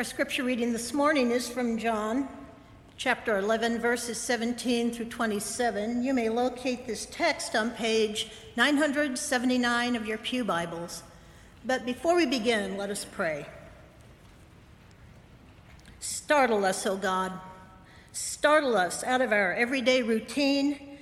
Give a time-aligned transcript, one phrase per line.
[0.00, 2.26] Our scripture reading this morning is from John
[2.96, 6.02] chapter 11, verses 17 through 27.
[6.02, 11.02] You may locate this text on page 979 of your Pew Bibles.
[11.66, 13.44] But before we begin, let us pray.
[15.98, 17.32] Startle us, O God.
[18.14, 20.96] Startle us out of our everyday routine,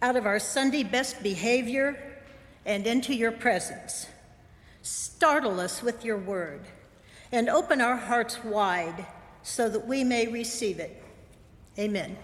[0.00, 2.20] out of our Sunday best behavior,
[2.64, 4.06] and into your presence.
[4.82, 6.60] Startle us with your word
[7.34, 9.04] and open our hearts wide
[9.42, 11.02] so that we may receive it.
[11.76, 12.16] Amen.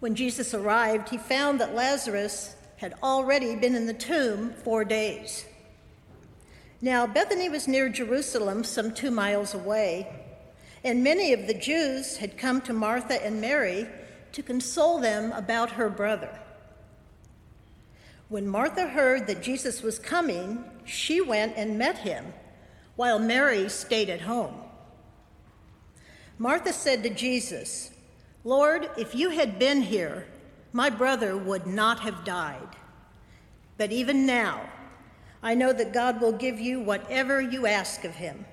[0.00, 5.46] When Jesus arrived, he found that Lazarus had already been in the tomb four days.
[6.80, 10.12] Now, Bethany was near Jerusalem, some two miles away,
[10.82, 13.86] and many of the Jews had come to Martha and Mary
[14.32, 16.40] to console them about her brother.
[18.34, 22.34] When Martha heard that Jesus was coming, she went and met him,
[22.96, 24.56] while Mary stayed at home.
[26.36, 27.92] Martha said to Jesus,
[28.42, 30.26] Lord, if you had been here,
[30.72, 32.74] my brother would not have died.
[33.78, 34.68] But even now,
[35.40, 38.46] I know that God will give you whatever you ask of him.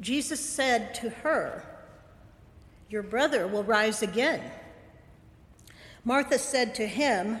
[0.00, 1.64] Jesus said to her,
[2.90, 4.42] Your brother will rise again.
[6.04, 7.40] Martha said to him,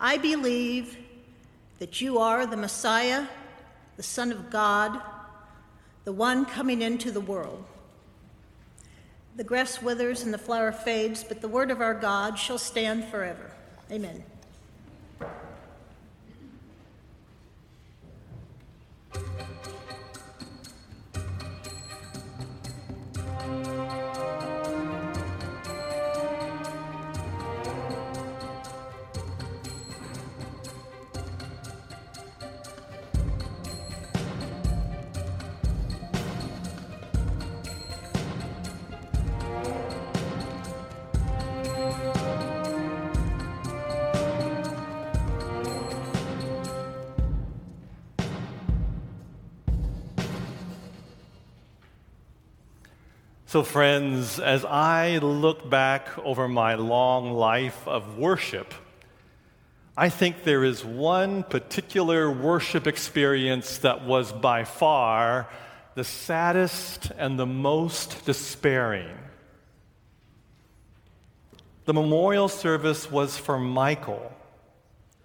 [0.00, 0.96] I believe
[1.78, 3.26] that you are the Messiah,
[3.96, 5.00] the Son of God,
[6.04, 7.64] the one coming into the world.
[9.36, 13.04] The grass withers and the flower fades, but the word of our God shall stand
[13.04, 13.52] forever.
[13.90, 14.24] Amen.
[53.48, 58.74] So, friends, as I look back over my long life of worship,
[59.96, 65.48] I think there is one particular worship experience that was by far
[65.94, 69.16] the saddest and the most despairing.
[71.86, 74.30] The memorial service was for Michael,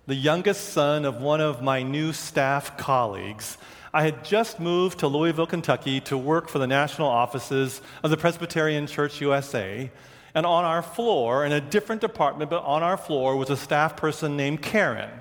[0.07, 3.57] the youngest son of one of my new staff colleagues
[3.95, 8.17] I had just moved to Louisville, Kentucky to work for the national offices of the
[8.17, 9.91] Presbyterian Church USA.
[10.33, 13.95] And on our floor, in a different department, but on our floor, was a staff
[13.95, 15.11] person named Karen.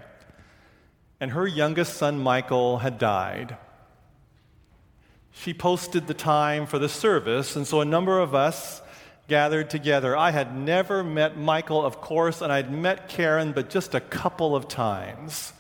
[1.21, 3.59] And her youngest son, Michael, had died.
[5.32, 8.81] She posted the time for the service, and so a number of us
[9.28, 10.16] gathered together.
[10.16, 14.56] I had never met Michael, of course, and I'd met Karen, but just a couple
[14.56, 15.53] of times.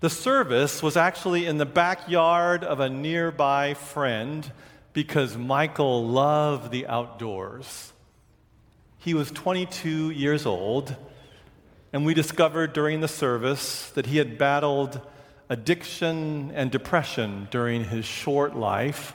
[0.00, 4.50] The service was actually in the backyard of a nearby friend
[4.94, 7.92] because Michael loved the outdoors.
[8.96, 10.96] He was 22 years old,
[11.92, 15.02] and we discovered during the service that he had battled
[15.50, 19.14] addiction and depression during his short life.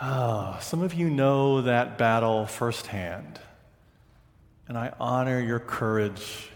[0.00, 3.40] Oh, some of you know that battle firsthand,
[4.68, 6.50] and I honor your courage,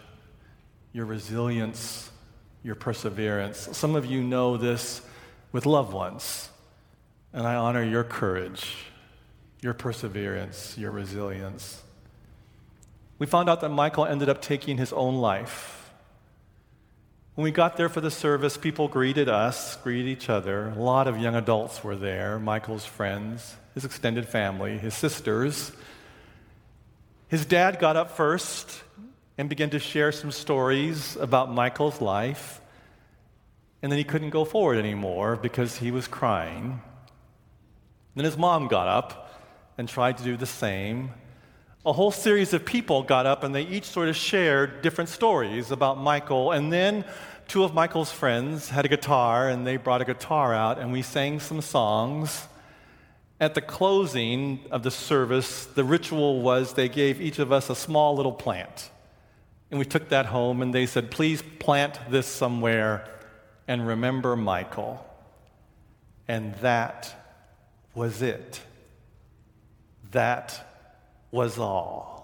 [0.93, 2.10] your resilience,
[2.63, 3.69] your perseverance.
[3.73, 5.03] Some of you know this
[5.53, 6.49] with loved ones,
[7.33, 8.77] and I honor your courage,
[9.61, 11.83] your perseverance, your resilience.
[13.19, 15.91] We found out that Michael ended up taking his own life.
[17.35, 20.69] When we got there for the service, people greeted us, greeted each other.
[20.69, 25.73] A lot of young adults were there Michael's friends, his extended family, his sisters.
[27.29, 28.83] His dad got up first
[29.41, 32.61] and began to share some stories about Michael's life.
[33.81, 36.83] And then he couldn't go forward anymore because he was crying.
[38.15, 39.33] Then his mom got up
[39.79, 41.13] and tried to do the same.
[41.87, 45.71] A whole series of people got up and they each sort of shared different stories
[45.71, 46.53] about Michael.
[46.53, 47.03] And then
[47.49, 51.01] two of Michael's friends had a guitar and they brought a guitar out and we
[51.01, 52.47] sang some songs.
[53.41, 57.75] At the closing of the service, the ritual was they gave each of us a
[57.75, 58.91] small little plant.
[59.71, 63.09] And we took that home and they said, please plant this somewhere
[63.69, 65.07] and remember Michael.
[66.27, 67.15] And that
[67.95, 68.61] was it.
[70.11, 70.67] That
[71.31, 72.21] was all.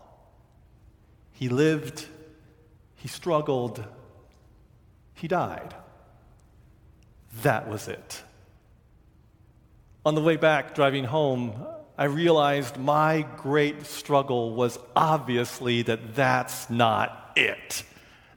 [1.32, 2.06] He lived,
[2.96, 3.84] he struggled,
[5.14, 5.74] he died.
[7.42, 8.22] That was it.
[10.04, 11.66] On the way back, driving home,
[11.98, 17.84] I realized my great struggle was obviously that that's not it.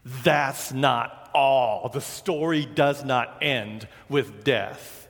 [0.05, 1.89] That's not all.
[1.89, 5.09] The story does not end with death.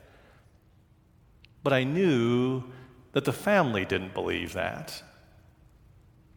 [1.62, 2.64] But I knew
[3.12, 5.00] that the family didn't believe that.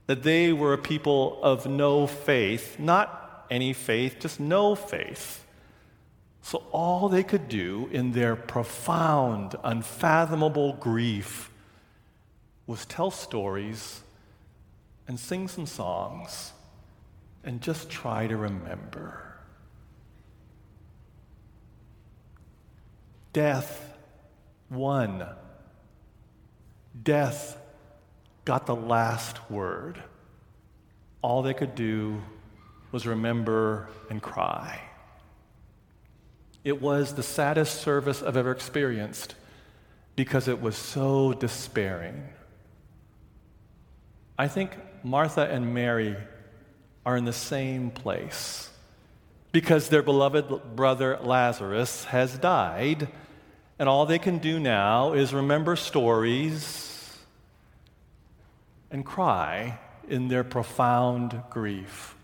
[0.06, 5.46] That they were a people of no faith, not any faith, just no faith.
[6.44, 11.50] So all they could do in their profound, unfathomable grief
[12.68, 14.02] was tell stories
[15.08, 16.54] and sing some songs
[17.44, 19.22] and just try to remember.
[23.34, 23.98] Death
[24.70, 25.26] won.
[27.04, 27.58] Death
[28.46, 30.02] got the last word.
[31.22, 32.22] All they could do
[32.92, 34.80] was remember and cry.
[36.64, 39.36] It was the saddest service I've ever experienced
[40.16, 42.24] because it was so despairing.
[44.38, 44.72] I think
[45.04, 46.16] Martha and Mary
[47.06, 48.70] are in the same place
[49.52, 53.08] because their beloved brother Lazarus has died,
[53.78, 57.16] and all they can do now is remember stories
[58.90, 62.16] and cry in their profound grief.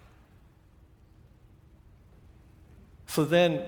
[3.06, 3.64] So then,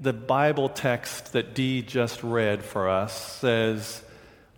[0.00, 4.02] the Bible text that Dee just read for us says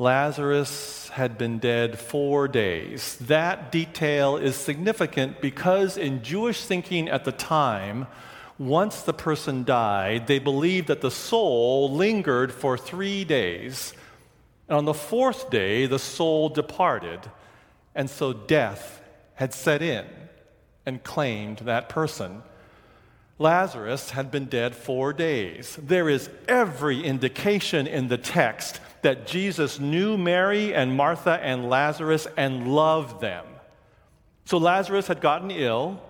[0.00, 3.18] Lazarus had been dead four days.
[3.20, 8.06] That detail is significant because, in Jewish thinking at the time,
[8.58, 13.92] once the person died, they believed that the soul lingered for three days.
[14.68, 17.30] And on the fourth day, the soul departed.
[17.94, 19.02] And so death
[19.34, 20.06] had set in
[20.86, 22.42] and claimed that person.
[23.40, 25.78] Lazarus had been dead four days.
[25.82, 32.28] There is every indication in the text that Jesus knew Mary and Martha and Lazarus
[32.36, 33.46] and loved them.
[34.44, 36.02] So Lazarus had gotten ill.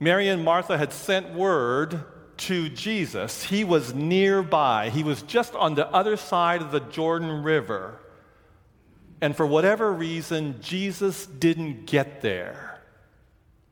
[0.00, 2.04] Mary and Martha had sent word
[2.38, 3.44] to Jesus.
[3.44, 8.00] He was nearby, he was just on the other side of the Jordan River.
[9.20, 12.80] And for whatever reason, Jesus didn't get there.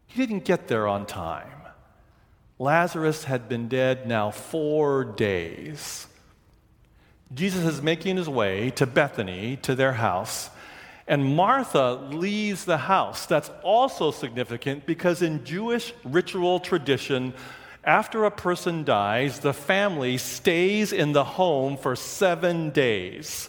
[0.06, 1.60] He didn't get there on time.
[2.60, 6.06] Lazarus had been dead now four days.
[7.32, 10.50] Jesus is making his way to Bethany, to their house,
[11.08, 13.24] and Martha leaves the house.
[13.24, 17.32] That's also significant because in Jewish ritual tradition,
[17.82, 23.48] after a person dies, the family stays in the home for seven days.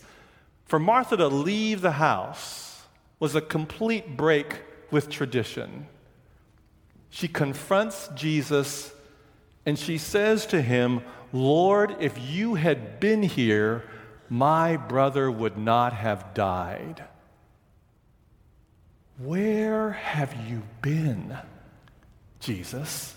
[0.68, 2.84] For Martha to leave the house
[3.20, 5.88] was a complete break with tradition.
[7.10, 8.94] She confronts Jesus
[9.66, 11.02] and she says to him,
[11.34, 13.84] Lord, if you had been here,
[14.30, 17.04] my brother would not have died.
[19.18, 21.38] Where have you been,
[22.40, 23.16] Jesus?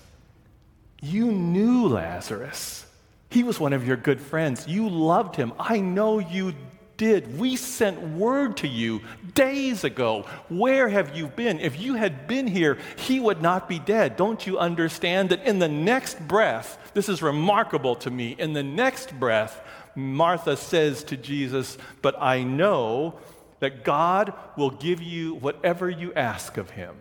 [1.00, 2.86] You knew Lazarus.
[3.30, 4.68] He was one of your good friends.
[4.68, 5.52] You loved him.
[5.58, 6.54] I know you
[6.96, 7.38] did.
[7.38, 9.02] We sent word to you
[9.34, 10.26] days ago.
[10.48, 11.60] Where have you been?
[11.60, 14.16] If you had been here, he would not be dead.
[14.16, 18.62] Don't you understand that in the next breath, this is remarkable to me, in the
[18.62, 19.60] next breath,
[19.94, 23.18] Martha says to Jesus, But I know
[23.60, 26.96] that God will give you whatever you ask of him.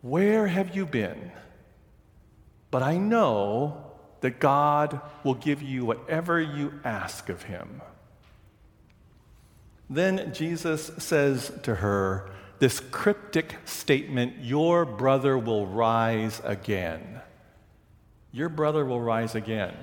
[0.00, 1.32] Where have you been?
[2.70, 3.93] But I know
[4.24, 7.82] that God will give you whatever you ask of him.
[9.90, 17.20] Then Jesus says to her this cryptic statement Your brother will rise again.
[18.32, 19.76] Your brother will rise again.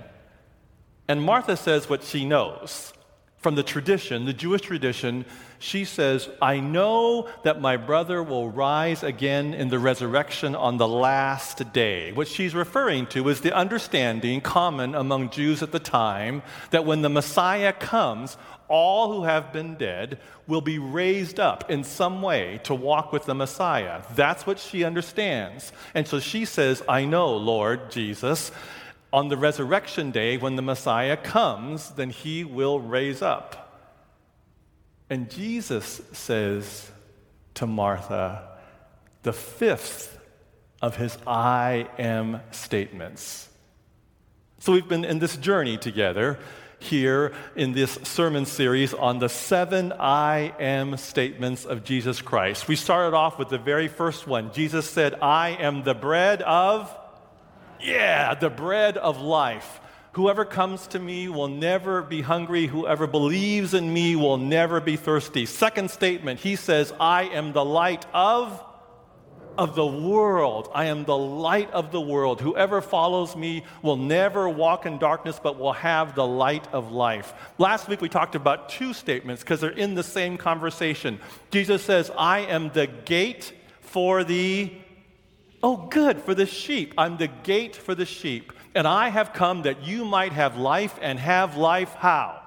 [1.08, 2.94] And Martha says what she knows
[3.42, 5.26] from the tradition, the Jewish tradition.
[5.58, 10.88] She says, I know that my brother will rise again in the resurrection on the
[10.88, 12.12] last day.
[12.12, 17.02] What she's referring to is the understanding common among Jews at the time that when
[17.02, 22.60] the Messiah comes, all who have been dead will be raised up in some way
[22.64, 24.04] to walk with the Messiah.
[24.16, 25.74] That's what she understands.
[25.94, 28.52] And so she says, I know, Lord Jesus,
[29.14, 33.68] on the resurrection day, when the Messiah comes, then he will raise up.
[35.10, 36.90] And Jesus says
[37.56, 38.48] to Martha,
[39.24, 40.18] the fifth
[40.82, 43.50] of his I am statements.
[44.60, 46.40] So we've been in this journey together
[46.80, 52.68] here in this sermon series on the seven I am statements of Jesus Christ.
[52.68, 54.52] We started off with the very first one.
[54.54, 56.96] Jesus said, I am the bread of,
[57.84, 59.80] yeah, the bread of life.
[60.14, 62.68] Whoever comes to me will never be hungry.
[62.68, 65.46] Whoever believes in me will never be thirsty.
[65.46, 68.62] Second statement, he says, I am the light of
[69.58, 70.70] of the world.
[70.74, 72.42] I am the light of the world.
[72.42, 77.34] Whoever follows me will never walk in darkness, but will have the light of life.
[77.58, 81.20] Last week we talked about two statements because they're in the same conversation.
[81.52, 84.72] Jesus says, I am the gate for the,
[85.64, 86.94] oh, good, for the sheep.
[86.98, 88.54] I'm the gate for the sheep.
[88.74, 92.42] And I have come that you might have life and have life how?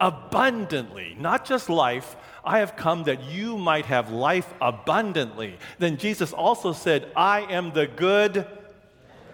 [0.00, 1.16] Abundantly.
[1.18, 5.58] Not just life, I have come that you might have life abundantly.
[5.78, 8.46] Then Jesus also said, I am the good.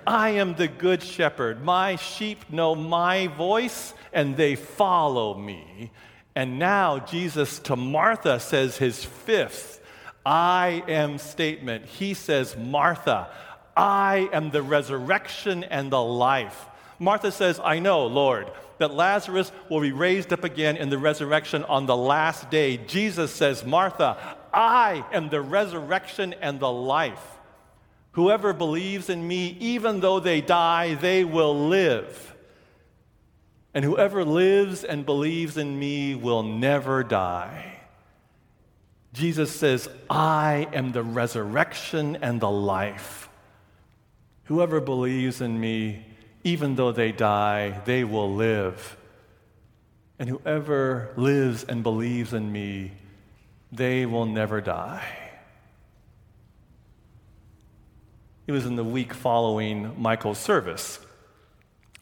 [0.07, 1.63] I am the good shepherd.
[1.63, 5.93] My sheep know my voice and they follow me.
[6.35, 9.82] And now Jesus to Martha says his fifth
[10.25, 11.87] I am statement.
[11.87, 13.29] He says, Martha,
[13.77, 16.67] I am the resurrection and the life.
[16.99, 21.65] Martha says, I know, Lord, that Lazarus will be raised up again in the resurrection
[21.65, 22.77] on the last day.
[22.77, 24.17] Jesus says, Martha,
[24.53, 27.25] I am the resurrection and the life.
[28.13, 32.37] Whoever believes in me, even though they die, they will live.
[33.75, 37.82] And whoever lives and believes in me will never die.
[39.13, 43.29] Jesus says, I am the resurrection and the life.
[44.45, 46.07] Whoever believes in me,
[46.45, 48.97] even though they die, they will live.
[50.19, 52.93] And whoever lives and believes in me,
[53.71, 55.05] they will never die.
[58.47, 60.99] It was in the week following Michael's service.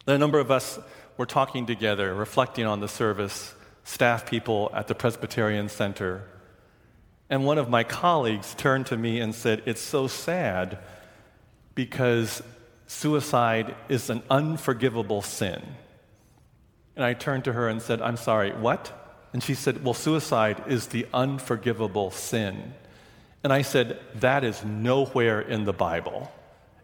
[0.06, 0.78] A number of us
[1.16, 6.24] were talking together, reflecting on the service, staff people at the Presbyterian Center.
[7.30, 10.78] And one of my colleagues turned to me and said, It's so sad
[11.76, 12.42] because
[12.88, 15.62] suicide is an unforgivable sin.
[16.96, 18.92] And I turned to her and said, I'm sorry, what?
[19.32, 22.74] And she said, Well, suicide is the unforgivable sin.
[23.44, 26.32] And I said, That is nowhere in the Bible.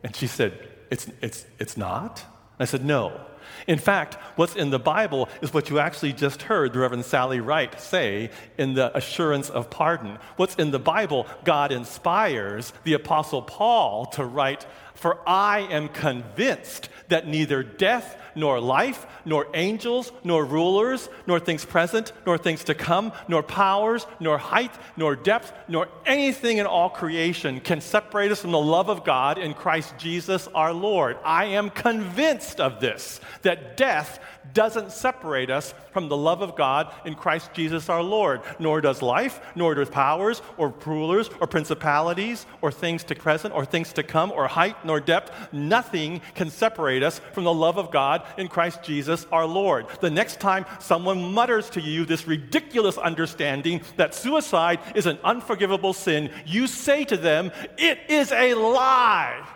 [0.04, 0.56] And she said,
[0.92, 2.24] It's, it's, it's not?
[2.58, 3.20] I said, No.
[3.66, 7.40] In fact, what's in the Bible is what you actually just heard the Reverend Sally
[7.40, 10.18] Wright say in the assurance of pardon.
[10.36, 14.66] What's in the Bible, God inspires the Apostle Paul to write
[14.96, 21.64] for I am convinced that neither death, nor life, nor angels, nor rulers, nor things
[21.64, 26.90] present, nor things to come, nor powers, nor height, nor depth, nor anything in all
[26.90, 31.16] creation can separate us from the love of God in Christ Jesus our Lord.
[31.24, 34.20] I am convinced of this, that death
[34.52, 39.02] doesn't separate us from the love of God in Christ Jesus our Lord, nor does
[39.02, 44.02] life, nor does powers, or rulers, or principalities, or things to present, or things to
[44.02, 45.52] come, or height, nor depth.
[45.52, 49.86] Nothing can separate us from the love of God in Christ Jesus our Lord.
[50.00, 55.92] The next time someone mutters to you this ridiculous understanding that suicide is an unforgivable
[55.92, 59.46] sin, you say to them, It is a lie.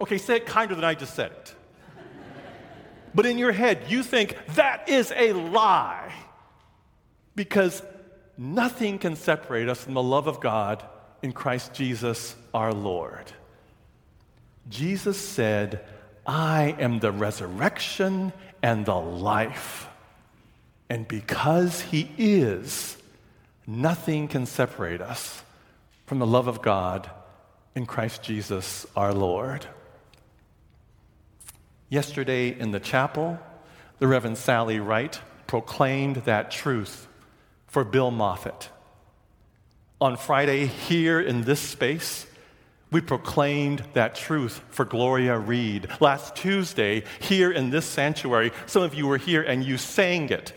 [0.00, 1.54] Okay, say it kinder than I just said it.
[3.14, 6.12] But in your head, you think that is a lie
[7.34, 7.82] because
[8.36, 10.82] nothing can separate us from the love of God
[11.22, 13.32] in Christ Jesus our Lord.
[14.68, 15.84] Jesus said,
[16.26, 19.88] I am the resurrection and the life.
[20.88, 22.96] And because He is,
[23.66, 25.42] nothing can separate us
[26.06, 27.10] from the love of God
[27.74, 29.66] in Christ Jesus our Lord.
[31.88, 33.38] Yesterday in the chapel,
[33.98, 37.06] the Reverend Sally Wright proclaimed that truth
[37.66, 38.68] for Bill Moffat.
[40.02, 42.26] On Friday, here in this space,
[42.92, 45.88] We proclaimed that truth for Gloria Reed.
[45.98, 50.52] Last Tuesday, here in this sanctuary, some of you were here and you sang it.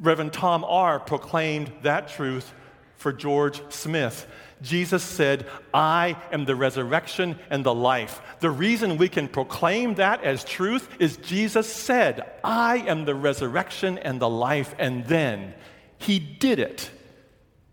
[0.00, 1.00] Reverend Tom R.
[1.00, 2.54] proclaimed that truth
[2.96, 4.28] for George Smith.
[4.62, 8.22] Jesus said, I am the resurrection and the life.
[8.38, 13.98] The reason we can proclaim that as truth is Jesus said, I am the resurrection
[13.98, 14.76] and the life.
[14.78, 15.54] And then
[15.98, 16.88] he did it.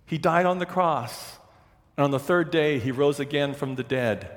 [0.10, 1.38] He died on the cross.
[1.96, 4.36] And on the third day, he rose again from the dead.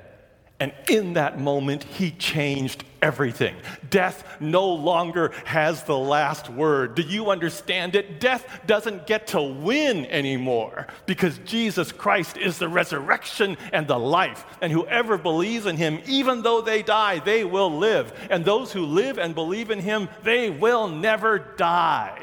[0.59, 3.55] And in that moment, he changed everything.
[3.89, 6.93] Death no longer has the last word.
[6.93, 8.19] Do you understand it?
[8.19, 14.45] Death doesn't get to win anymore because Jesus Christ is the resurrection and the life.
[14.61, 18.13] And whoever believes in him, even though they die, they will live.
[18.29, 22.21] And those who live and believe in him, they will never die.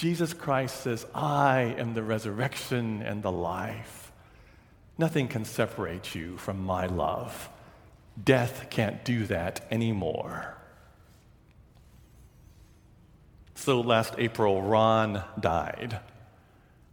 [0.00, 4.10] Jesus Christ says, I am the resurrection and the life.
[4.96, 7.50] Nothing can separate you from my love.
[8.24, 10.56] Death can't do that anymore.
[13.56, 16.00] So last April, Ron died,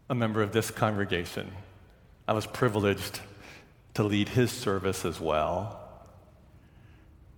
[0.09, 1.49] a member of this congregation.
[2.27, 3.21] I was privileged
[3.93, 5.79] to lead his service as well.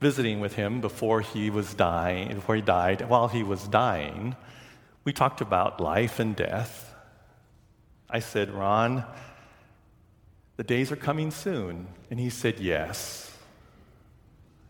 [0.01, 4.35] Visiting with him before he was dying, before he died, while he was dying,
[5.09, 6.93] we talked about life and death.
[8.11, 9.03] I said, Ron,
[10.55, 11.87] the days are coming soon.
[12.11, 13.31] And he said, Yes.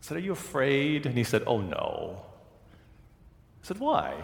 [0.00, 1.04] said, Are you afraid?
[1.04, 2.22] And he said, Oh, no.
[2.22, 4.14] I said, Why?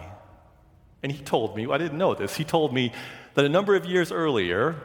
[1.03, 2.93] And he told me, I didn't know this, he told me
[3.35, 4.75] that a number of years earlier,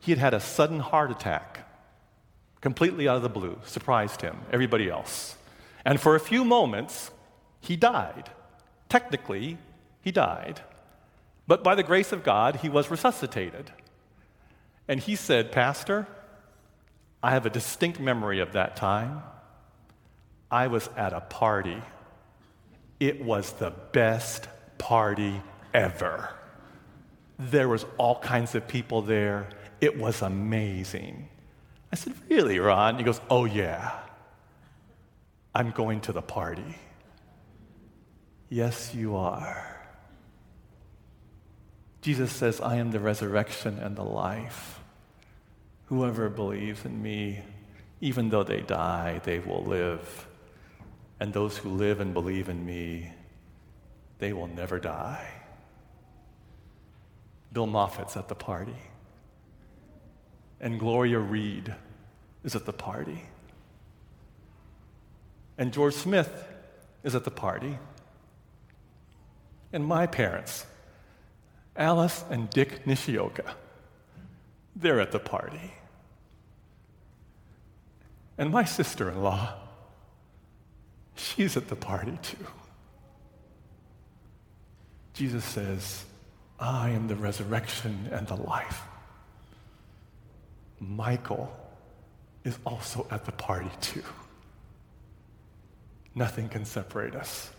[0.00, 1.68] he had had a sudden heart attack,
[2.62, 5.36] completely out of the blue, surprised him, everybody else.
[5.84, 7.10] And for a few moments,
[7.60, 8.30] he died.
[8.88, 9.58] Technically,
[10.02, 10.60] he died.
[11.46, 13.70] But by the grace of God, he was resuscitated.
[14.88, 16.06] And he said, Pastor,
[17.22, 19.22] I have a distinct memory of that time.
[20.50, 21.80] I was at a party.
[23.00, 25.40] It was the best party
[25.72, 26.30] ever.
[27.38, 29.48] There was all kinds of people there.
[29.80, 31.28] It was amazing.
[31.92, 32.98] I said, Really, Ron?
[32.98, 33.98] He goes, Oh, yeah.
[35.54, 36.78] I'm going to the party.
[38.48, 39.71] Yes, you are.
[42.02, 44.80] Jesus says, I am the resurrection and the life.
[45.86, 47.42] Whoever believes in me,
[48.00, 50.26] even though they die, they will live.
[51.20, 53.12] And those who live and believe in me,
[54.18, 55.24] they will never die.
[57.52, 58.76] Bill Moffat's at the party.
[60.60, 61.72] And Gloria Reed
[62.42, 63.22] is at the party.
[65.56, 66.48] And George Smith
[67.04, 67.78] is at the party.
[69.72, 70.66] And my parents
[71.76, 73.54] Alice and Dick Nishioka.
[74.76, 75.72] They're at the party.
[78.38, 79.54] And my sister in law,
[81.14, 82.46] she's at the party too.
[85.14, 86.04] Jesus says,
[86.58, 88.82] I am the resurrection and the life.
[90.80, 91.54] Michael
[92.44, 94.02] is also at the party too.
[96.14, 97.50] Nothing can separate us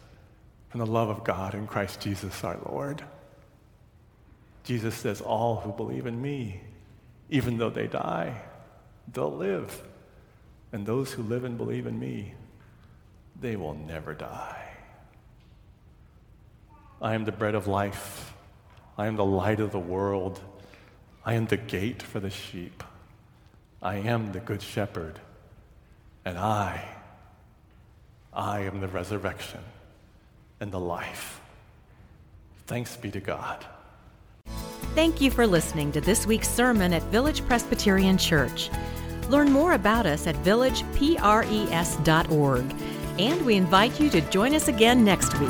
[0.70, 3.04] from the love of God in Christ Jesus our Lord.
[4.64, 6.62] Jesus says, All who believe in me,
[7.30, 8.42] even though they die,
[9.12, 9.84] they'll live.
[10.72, 12.34] And those who live and believe in me,
[13.40, 14.70] they will never die.
[17.02, 18.34] I am the bread of life.
[18.98, 20.40] I am the light of the world.
[21.26, 22.84] I am the gate for the sheep.
[23.82, 25.20] I am the good shepherd.
[26.24, 26.88] And I,
[28.32, 29.60] I am the resurrection
[30.60, 31.42] and the life.
[32.66, 33.66] Thanks be to God.
[34.96, 38.70] Thank you for listening to this week's sermon at Village Presbyterian Church.
[39.28, 42.76] Learn more about us at villagepres.org,
[43.20, 45.50] and we invite you to join us again next week.